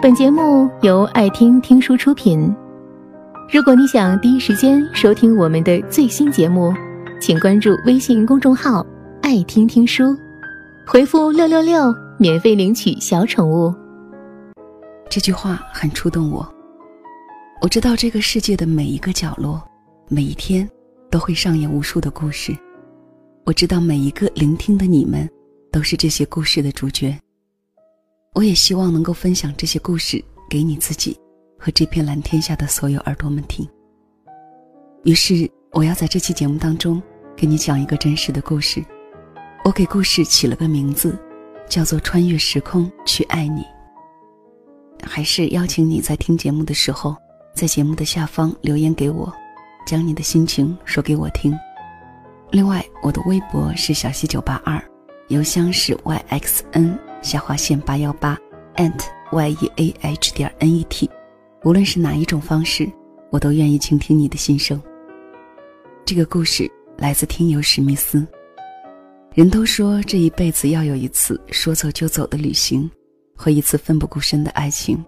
[0.00, 2.54] 本节目由爱听听书出品。
[3.52, 6.72] 如果你想第一时间收听我们的最新节目，
[7.20, 8.86] 请关注微信公众号
[9.22, 10.16] “爱听听书”，
[10.86, 13.74] 回复“六六六”免费领取小宠物。
[15.10, 16.48] 这句话很触动我。
[17.60, 19.60] 我知道这个世界的每一个角落，
[20.06, 20.68] 每一天
[21.10, 22.56] 都会上演无数的故事。
[23.44, 25.28] 我知道每一个聆听的你们，
[25.72, 27.18] 都是这些故事的主角。
[28.34, 31.18] 我也希望能够分享这些故事给你自己
[31.58, 33.68] 和这片蓝天下的所有耳朵们听。
[35.04, 37.02] 于是，我要在这期节目当中
[37.36, 38.84] 给你讲一个真实的故事。
[39.64, 41.18] 我给故事起了个名字，
[41.68, 43.62] 叫做《穿越时空去爱你》。
[45.02, 47.16] 还是邀请你在听节目的时候，
[47.54, 49.32] 在节目的下方留言给我，
[49.86, 51.56] 将你的心情说给我听。
[52.50, 54.82] 另外，我的微博是小溪九八二，
[55.28, 58.38] 邮箱是 yxn 下划线八幺八
[58.76, 61.10] ant yeah 点 net。
[61.64, 62.90] 无论是哪一种方式，
[63.30, 64.80] 我都愿意倾听你的心声。
[66.04, 68.26] 这个故事来自听友史密斯。
[69.34, 72.90] 人都说这一辈子要有一次说走就走的旅行，
[73.36, 75.04] 和一次奋不顾身的爱情。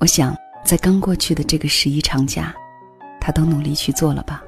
[0.00, 0.34] 我想，
[0.64, 2.54] 在刚过去的这个十一长假，
[3.20, 4.42] 他都努力去做了吧。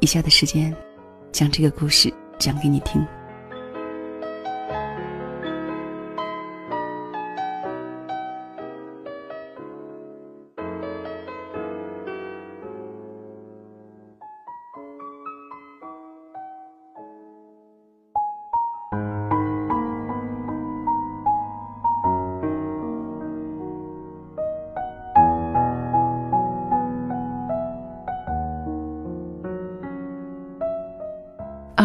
[0.00, 0.74] 以下的时间。
[1.30, 3.06] 将这个故事讲给你听。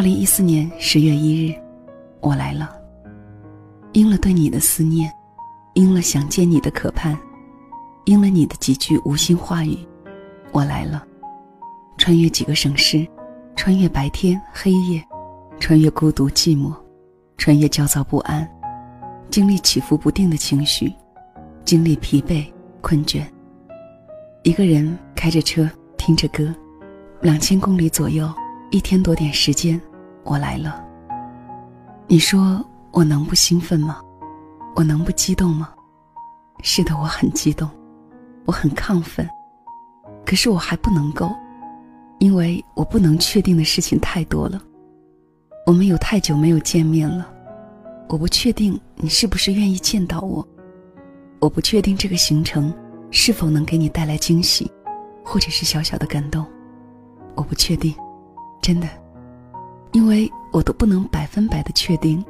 [0.03, 1.55] 零一四年十月一日，
[2.19, 2.75] 我来了。
[3.93, 5.09] 应了对你的思念，
[5.75, 7.17] 应了想见你的渴盼，
[8.03, 9.77] 应了你的几句无心话语，
[10.51, 11.07] 我来了。
[11.97, 13.07] 穿越几个省市，
[13.55, 15.01] 穿越白天黑夜，
[15.57, 16.73] 穿越孤独寂寞，
[17.37, 18.45] 穿越焦躁不安，
[19.29, 20.91] 经历起伏不定的情绪，
[21.63, 22.45] 经历疲惫
[22.81, 23.23] 困倦。
[24.43, 26.53] 一个人开着车，听着歌，
[27.21, 28.29] 两千公里左右。
[28.69, 29.79] 一天多点时间，
[30.23, 30.83] 我来了。
[32.07, 33.99] 你说我能不兴奋吗？
[34.75, 35.69] 我能不激动吗？
[36.61, 37.69] 是的，我很激动，
[38.45, 39.27] 我很亢奋。
[40.25, 41.31] 可是我还不能够，
[42.19, 44.61] 因为我不能确定的事情太多了。
[45.65, 47.27] 我们有太久没有见面了，
[48.09, 50.45] 我不确定你是不是愿意见到我。
[51.39, 52.73] 我不确定这个行程
[53.11, 54.71] 是否能给你带来惊喜，
[55.23, 56.45] 或者是小小的感动。
[57.35, 57.93] 我不确定。
[58.61, 58.87] 真的，
[59.93, 62.23] 因为我都不能百分百的确定，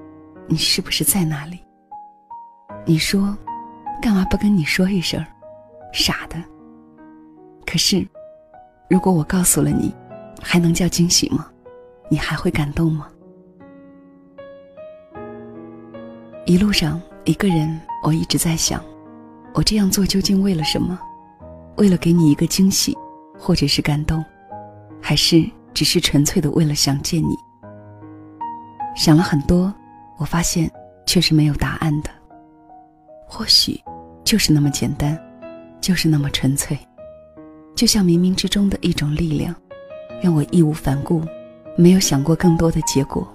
[0.48, 1.60] 你是不是在那里。
[2.86, 3.36] 你说，
[4.02, 5.26] 干嘛不跟你说一声？
[5.94, 6.36] 傻的。
[7.66, 8.06] 可是，
[8.90, 9.94] 如果我告诉了你，
[10.42, 11.48] 还能叫惊喜吗？
[12.10, 13.08] 你还会感动吗？
[16.46, 18.84] 一路上，一个人，我一直在想，
[19.54, 21.00] 我这样做究竟为了什么？
[21.78, 22.94] 为了给你一个惊喜，
[23.40, 24.24] 或者是感动，
[25.02, 25.50] 还是？
[25.74, 27.36] 只是纯粹的为了想见你。
[28.96, 29.74] 想了很多，
[30.18, 30.72] 我发现
[31.06, 32.10] 却是没有答案的。
[33.26, 33.82] 或许，
[34.24, 35.20] 就是那么简单，
[35.82, 36.78] 就是那么纯粹，
[37.76, 39.56] 就像冥冥之中的一种力量，
[40.22, 41.22] 让我义无反顾，
[41.76, 43.28] 没有想过更多的结果，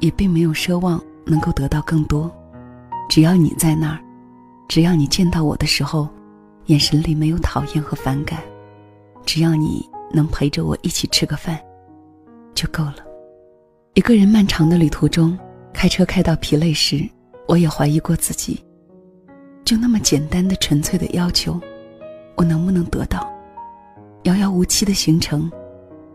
[0.00, 2.30] 也并没有奢望能够得到更多。
[3.08, 4.00] 只要你在那儿，
[4.68, 6.08] 只要你见到我的时候，
[6.66, 8.40] 眼神里没有讨厌和反感，
[9.24, 9.88] 只要你。
[10.12, 11.58] 能陪着我一起吃个饭，
[12.54, 13.03] 就够了。
[13.94, 15.38] 一个人漫长的旅途中，
[15.72, 17.08] 开车开到疲累时，
[17.46, 18.60] 我也怀疑过自己。
[19.64, 21.60] 就那么简单的、纯粹的要求，
[22.34, 23.32] 我能不能得到？
[24.24, 25.48] 遥遥无期的行程，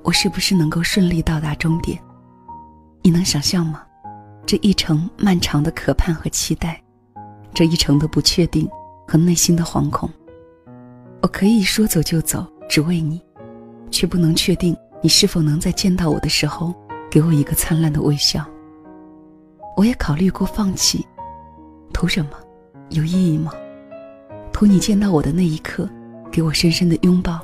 [0.03, 1.97] 我是不是能够顺利到达终点？
[3.01, 3.81] 你能想象吗？
[4.45, 6.83] 这一程漫长的渴盼和期待，
[7.53, 8.67] 这一程的不确定
[9.07, 10.09] 和内心的惶恐。
[11.21, 13.21] 我可以说走就走，只为你。
[13.89, 16.75] 却不能确定你是否能在见到我的时候
[17.09, 18.45] 给我一个灿烂的微笑。
[19.75, 21.05] 我也考虑过放弃，
[21.93, 22.31] 图什么？
[22.89, 23.51] 有意义吗？
[24.51, 25.89] 图你见到我的那一刻
[26.31, 27.39] 给我深深的拥抱，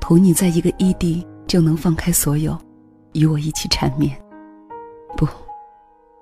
[0.00, 2.58] 图你在一个异地就能放开所有，
[3.12, 4.16] 与我一起缠绵。
[5.16, 5.26] 不，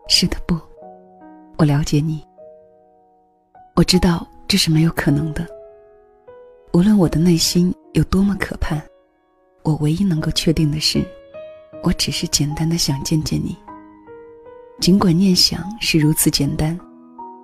[0.09, 0.59] 是的，不，
[1.57, 2.23] 我了解你。
[3.77, 5.47] 我知道这是没有可能的。
[6.73, 8.81] 无论我的内心有多么可盼。
[9.63, 11.05] 我唯一能够确定的是，
[11.83, 13.57] 我只是简单的想见见你。
[14.81, 16.79] 尽管念想是如此简单，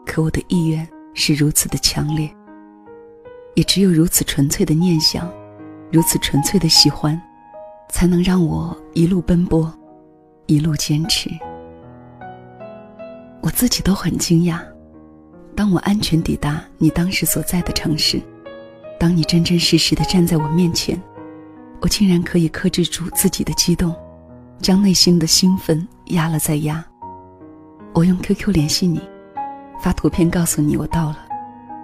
[0.04, 2.30] 可我的意愿是如此的强烈。
[3.54, 5.30] 也只有如此纯粹的念想，
[5.90, 7.20] 如此纯粹的喜欢，
[7.90, 9.72] 才能让我一路奔波，
[10.46, 11.30] 一路坚持。
[13.42, 14.60] 我自己都很惊讶，
[15.54, 18.20] 当我安全抵达你当时所在的城市，
[18.98, 21.00] 当你真真实实的站在我面前，
[21.80, 23.94] 我竟然可以克制住自己的激动，
[24.60, 26.84] 将内心的兴奋压了再压。
[27.94, 29.00] 我用 QQ 联系你，
[29.80, 31.18] 发图片告诉你我到了，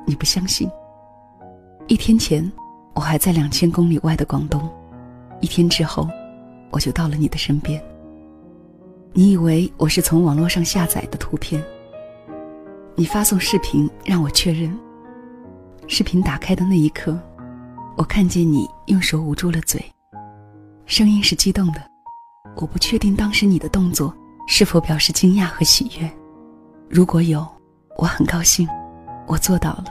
[0.05, 0.71] 你不相信。
[1.87, 2.51] 一天前，
[2.95, 4.69] 我还在两千公里外的广东，
[5.41, 6.09] 一天之后，
[6.71, 7.83] 我就到了你的身边。
[9.13, 11.63] 你以为我是从网络上下载的图片？
[12.95, 14.75] 你发送视频让我确认。
[15.89, 17.19] 视频打开的那一刻，
[17.97, 19.85] 我看见你用手捂住了嘴，
[20.87, 21.92] 声音是激动的。
[22.57, 24.15] 我不确定当时你的动作
[24.47, 26.11] 是否表示惊讶和喜悦，
[26.89, 27.47] 如果有，
[27.97, 28.69] 我很高兴，
[29.27, 29.85] 我做到了。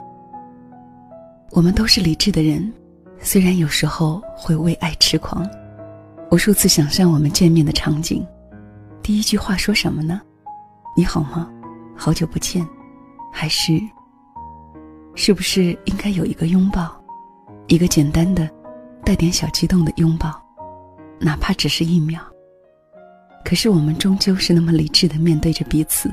[1.51, 2.71] 我们都是理智的人，
[3.19, 5.49] 虽然有时候会为爱痴狂，
[6.29, 8.25] 无数次想象我们见面的场景。
[9.01, 10.21] 第一句话说什么呢？
[10.95, 11.49] 你好吗？
[11.95, 12.67] 好久不见。
[13.33, 13.79] 还是，
[15.15, 17.01] 是不是应该有一个拥抱，
[17.67, 18.49] 一个简单的、
[19.05, 20.29] 带点小激动的拥抱，
[21.17, 22.21] 哪怕只是一秒。
[23.43, 26.09] 可是我们终究是那么理智的面对着彼此。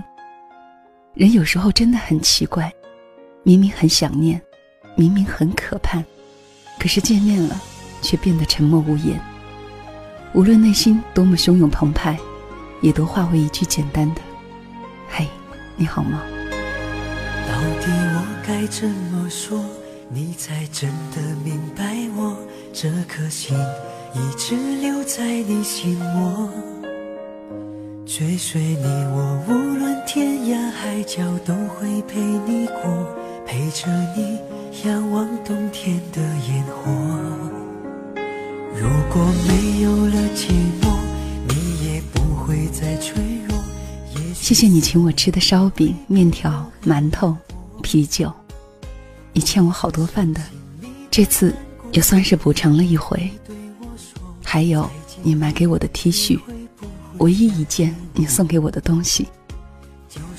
[1.14, 2.72] 人有时候真的很奇怪，
[3.42, 4.40] 明明很想念。
[4.96, 6.04] 明明很可盼，
[6.76, 7.60] 可是见面了，
[8.02, 9.20] 却变得沉默无言。
[10.34, 12.18] 无论内心多么汹涌澎湃，
[12.82, 14.20] 也都化为一句简单的
[15.08, 15.28] “嘿，
[15.76, 16.20] 你好吗？”
[17.46, 19.64] 到底我该怎么说，
[20.10, 22.36] 你才真的明白我？
[22.72, 23.56] 这颗心
[24.14, 26.50] 一直留在你心窝，
[28.18, 28.84] 追随你，
[29.14, 33.06] 我无论天涯海角都会陪你过，
[33.46, 33.86] 陪着
[34.16, 34.36] 你。
[34.84, 36.90] 仰望冬天的烟火。
[38.74, 40.48] 如果没有了寂
[40.82, 40.98] 寞，
[41.46, 43.56] 你也不会再脆弱。
[44.34, 47.36] 谢谢你请我吃的烧饼、面条、馒头、
[47.82, 48.32] 啤酒，
[49.32, 50.40] 你欠我好多饭的，
[51.08, 51.54] 这次
[51.92, 53.30] 也算是补偿了一回。
[54.42, 54.90] 还有
[55.22, 56.36] 你买给我的 T 恤，
[57.18, 59.28] 唯一一件你送给我的东西。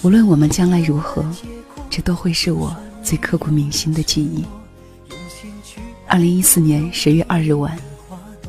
[0.01, 1.25] 无论我们将来如何，
[1.89, 2.75] 这都会是我。
[3.01, 4.43] 最刻骨铭心的记忆。
[6.05, 7.75] 二零一四年十月二日晚，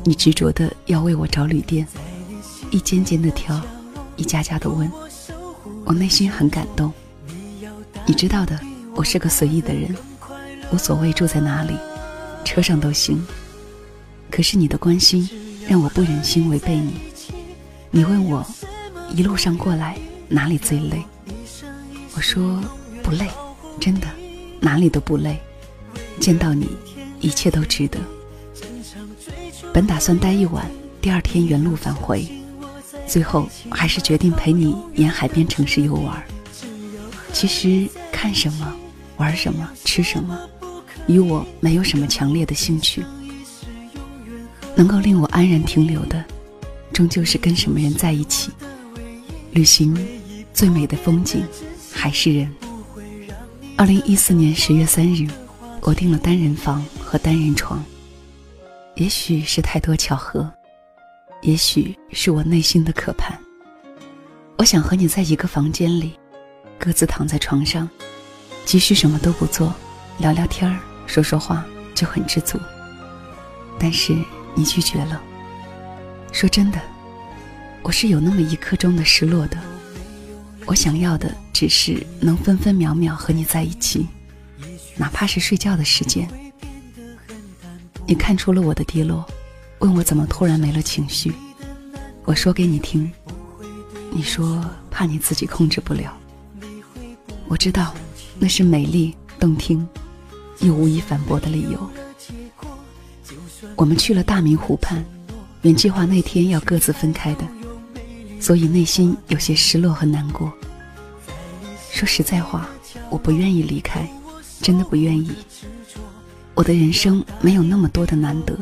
[0.03, 1.87] 你执着的要为我找旅店，
[2.69, 3.59] 一间间的挑，
[4.17, 4.91] 一家家的问，
[5.85, 6.91] 我内心很感动。
[8.05, 8.59] 你知道的，
[8.93, 9.95] 我是个随意的人，
[10.71, 11.75] 无所谓住在哪里，
[12.43, 13.25] 车上都行。
[14.29, 15.27] 可是你的关心
[15.67, 16.95] 让我不忍心违背你。
[17.93, 18.45] 你问我
[19.13, 19.97] 一路上过来
[20.29, 21.03] 哪里最累，
[22.15, 22.63] 我说
[23.03, 23.29] 不累，
[23.81, 24.07] 真的。
[24.61, 25.37] 哪里都不累，
[26.19, 26.69] 见到你，
[27.19, 27.99] 一切都值得。
[29.73, 30.65] 本打算待一晚，
[31.01, 32.25] 第二天原路返回，
[33.05, 36.23] 最后还是决定陪你沿海边城市游玩。
[37.33, 38.73] 其实看什么、
[39.17, 40.39] 玩什么、吃什么，
[41.07, 43.03] 与我没有什么强烈的兴趣。
[44.75, 46.23] 能够令我安然停留的，
[47.01, 48.51] 终究是跟什么人在一起。
[49.53, 49.97] 旅行
[50.53, 51.43] 最美的风景，
[51.91, 52.53] 还是人。
[53.75, 55.27] 二零一四年十月三日，
[55.81, 57.83] 我订了单人房和单人床。
[58.93, 60.47] 也许是太多巧合，
[61.41, 63.35] 也许是我内心的渴盼。
[64.57, 66.13] 我想和你在一个房间里，
[66.77, 67.89] 各自躺在床上，
[68.63, 69.73] 即使什么都不做，
[70.19, 70.77] 聊聊天儿，
[71.07, 71.65] 说说话，
[71.95, 72.59] 就很知足。
[73.79, 74.15] 但是
[74.53, 75.19] 你拒绝了。
[76.31, 76.79] 说真的，
[77.83, 79.57] 我是有那么一刻钟的失落的。
[80.65, 84.07] 我想要的只是能分分秒秒和你在一起，
[84.95, 86.27] 哪怕是睡觉的时间。
[88.05, 89.25] 你看出了我的低落，
[89.79, 91.33] 问我怎么突然没了情绪。
[92.23, 93.11] 我说给你听，
[94.11, 96.15] 你说怕你自己控制不了。
[97.47, 97.93] 我知道
[98.37, 99.87] 那是美丽动听，
[100.59, 101.89] 又无以反驳的理由。
[103.75, 105.03] 我们去了大明湖畔，
[105.63, 107.47] 原计划那天要各自分开的。
[108.41, 110.51] 所以内心有些失落和难过。
[111.91, 112.67] 说实在话，
[113.11, 114.05] 我不愿意离开，
[114.61, 115.31] 真的不愿意。
[116.55, 118.57] 我的人生没有那么多的难得，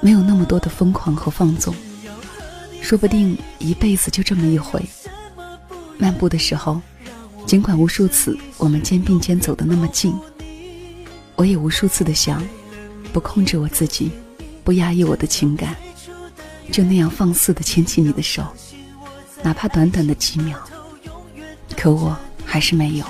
[0.00, 1.72] 没有那么多的疯狂和放纵，
[2.82, 4.84] 说不定一辈子就这么一回。
[5.96, 6.80] 漫步的时候，
[7.46, 10.12] 尽管无数次我们肩并肩走得那么近，
[11.36, 12.42] 我也无数次的想，
[13.12, 14.10] 不控制我自己，
[14.64, 15.76] 不压抑我的情感。
[16.70, 18.46] 就那样放肆的牵起你的手，
[19.42, 20.58] 哪怕短短的几秒，
[21.76, 23.04] 可我还是没有。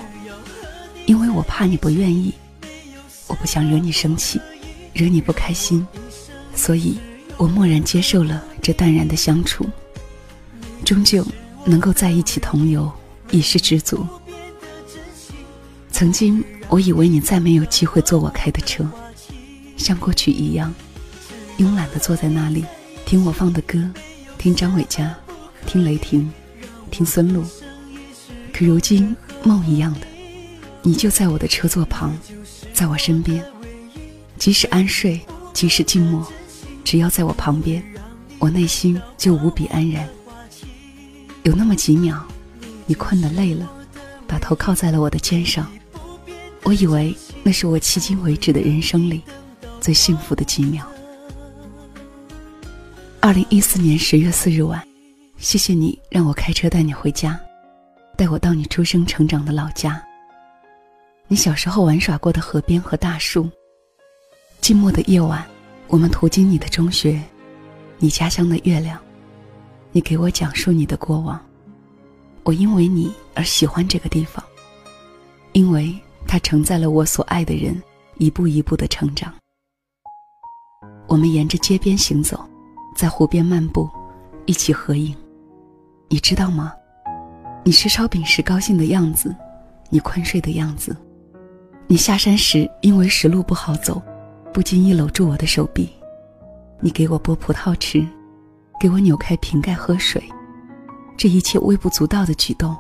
[1.07, 2.35] 因为我怕你不愿意，
[3.27, 4.41] 我不想惹你生气，
[4.93, 5.87] 惹你不开心，
[6.55, 6.99] 所以
[7.37, 9.67] 我默然接受了这淡然的相处。
[10.85, 11.27] 终究
[11.65, 12.91] 能够在一起同游，
[13.31, 14.07] 已是知足。
[15.91, 18.89] 曾经我以为你再没有机会坐我开的车，
[19.77, 20.73] 像过去一样，
[21.59, 22.65] 慵懒的坐在那里，
[23.09, 23.91] 听我放的歌，
[24.37, 25.17] 听张伟嘉，
[25.67, 26.31] 听雷霆，
[26.91, 27.43] 听孙露。
[28.53, 30.01] 可如今梦一样的。
[30.83, 32.15] 你就在我的车座旁，
[32.75, 33.43] 在我身边，
[34.37, 35.19] 即使安睡，
[35.55, 36.31] 即使静默，
[36.85, 37.83] 只要在我旁边，
[38.39, 40.07] 我内心就无比安然。
[41.45, 42.23] 有那么几秒，
[42.85, 43.67] 你困得累了，
[44.27, 45.67] 把头靠在了我的肩上，
[46.63, 49.23] 我以为那是我迄今为止的人生里
[49.81, 50.87] 最幸福的几秒。
[53.21, 54.81] 二零一四年十月四日晚，
[55.39, 57.39] 谢谢你让我开车带你回家，
[58.17, 60.01] 带我到你出生成长的老家。
[61.27, 63.51] 你小时候玩耍过的河边和大树。
[64.63, 65.45] 寂寞的夜晚，
[65.89, 67.21] 我们途经你的中学，
[67.99, 68.99] 你家乡的月亮。
[69.91, 71.45] 你给我讲述你的过往，
[72.45, 74.43] 我因为你而喜欢这个地方，
[75.53, 75.93] 因为
[76.27, 77.83] 它承载了我所爱的人
[78.19, 79.35] 一步一步的成长。
[81.09, 82.49] 我们沿着街边行走，
[82.99, 83.89] 在湖边漫步，
[84.45, 85.15] 一起合影。
[86.09, 86.73] 你知道吗？
[87.63, 89.33] 你吃烧饼时高兴的样子，
[89.89, 90.97] 你困睡的样子。
[91.87, 94.03] 你下山时，因为石路不好走，
[94.53, 95.89] 不经意搂住我的手臂。
[96.81, 98.05] 你给我剥葡萄吃，
[98.81, 100.21] 给我扭开瓶盖喝水。
[101.17, 102.77] 这一切微不足道的举动，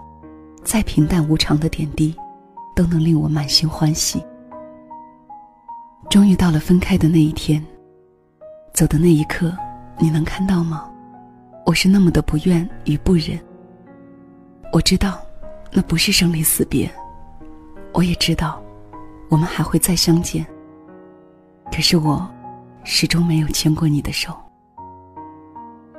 [0.65, 2.13] 再平淡无常的点滴，
[2.75, 4.21] 都能令我满心欢喜。
[6.11, 7.65] 终于到了分开的那一天，
[8.75, 9.57] 走的那一刻，
[9.99, 10.89] 你能看到吗？
[11.67, 13.39] 我是那么的不愿与不忍。
[14.73, 15.21] 我知道，
[15.73, 16.91] 那不是生离死别。
[17.93, 18.63] 我也知道。
[19.31, 20.47] 我们还会再相见，
[21.71, 22.27] 可是我
[22.83, 24.35] 始终没有牵过你的手。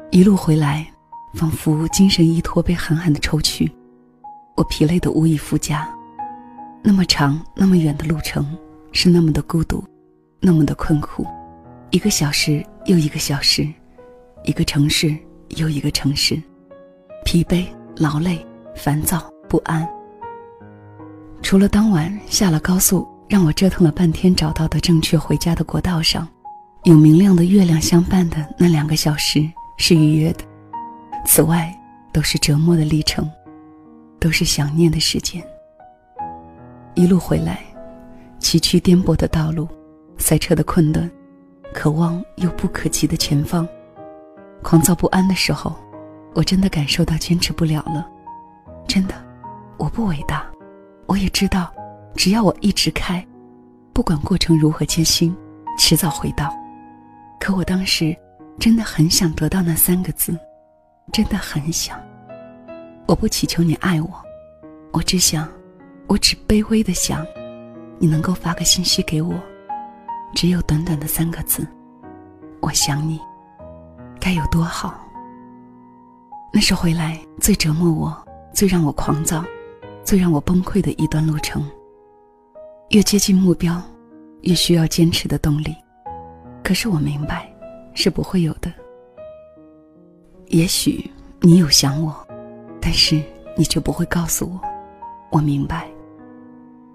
[0.10, 0.88] 一路回来，
[1.36, 3.72] 仿佛精神依托被狠狠的抽去，
[4.56, 5.88] 我疲累的无以复加。
[6.82, 8.58] 那么长、那么远的路程，
[8.92, 9.84] 是那么的孤独，
[10.40, 11.24] 那么的困苦。
[11.92, 13.72] 一个小时又一个小时，
[14.44, 15.16] 一个城市
[15.58, 16.42] 又一个城市，
[17.26, 17.66] 疲惫、
[17.96, 19.88] 劳累、烦躁、不安。
[21.42, 23.08] 除了当晚下了高速。
[23.30, 26.28] 让我折腾了半天找到的正确回家的国道上，
[26.86, 30.40] 有明亮的月亮相伴的那两个小时是愉悦的，
[31.28, 31.72] 此外
[32.12, 33.30] 都是折磨的历程，
[34.20, 35.44] 都是想念的时间。
[36.96, 37.60] 一路回来，
[38.40, 39.68] 崎岖颠簸的道路，
[40.18, 41.08] 塞车的困顿，
[41.72, 43.68] 可望又不可及的前方，
[44.64, 45.76] 狂躁不安的时候，
[46.34, 48.08] 我真的感受到坚持不了了。
[48.88, 49.16] 真的，
[49.78, 50.46] 我不伟大，
[51.06, 51.74] 我也知道。
[52.16, 53.26] 只要我一直开，
[53.94, 55.36] 不管过程如何艰辛，
[55.78, 56.54] 迟早会到。
[57.40, 58.16] 可我当时
[58.60, 60.38] 真的很想得到那三个字，
[61.14, 61.98] 真的很想。
[63.08, 64.12] 我不祈求你爱我，
[64.92, 65.48] 我只想，
[66.08, 67.26] 我只卑微的想，
[68.00, 69.34] 你能够发个信息给我，
[70.36, 71.66] 只有短短的三个字：
[72.60, 73.20] 我想你，
[74.30, 74.94] 该有多好。
[76.54, 78.16] 那是回来最折磨我、
[78.54, 79.44] 最让我狂躁、
[80.04, 81.68] 最让我崩溃的一段路程。
[82.90, 83.82] 越接近目标，
[84.42, 85.76] 越需要坚持的动力。
[86.64, 87.52] 可是我明白，
[87.96, 88.72] 是不会有的。
[90.50, 91.10] 也许
[91.42, 92.16] 你有想我，
[92.80, 93.20] 但是
[93.58, 94.62] 你却不会告诉我。
[95.32, 95.90] 我明白，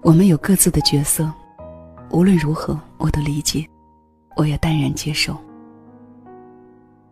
[0.03, 1.29] 我们有各自的角色。
[2.11, 3.67] 无论如何，我都理解，
[4.37, 5.35] 我也淡然接受。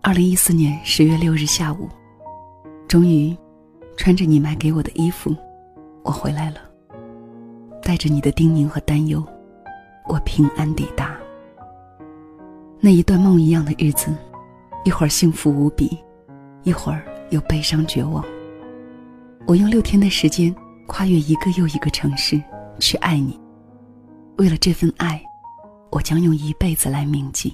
[0.05, 1.88] 二零一四年十月六日下午，
[2.89, 3.33] 终于，
[3.95, 5.33] 穿着你买给我的衣服，
[6.03, 6.57] 我回来了。
[7.81, 9.25] 带着你的叮咛和担忧，
[10.10, 11.17] 我平安抵达。
[12.81, 14.13] 那一段梦一样的日子，
[14.83, 15.98] 一会儿幸福无比，
[16.63, 18.22] 一会儿又悲伤绝望。
[19.48, 20.53] 我用六天的时间
[20.86, 22.43] 跨越一个又一个城市
[22.77, 23.39] 去爱你，
[24.38, 25.24] 为了这份爱，
[25.93, 27.53] 我将用一辈子来铭记。